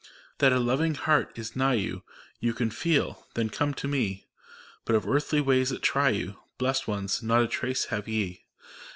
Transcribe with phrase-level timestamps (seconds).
[0.39, 2.01] That a loving heart is nigh you
[2.39, 4.25] You can feel: then come to me!
[4.83, 6.39] But of earthly ways that try you.
[6.57, 7.21] Blest ones!
[7.21, 8.45] not a trace have ye.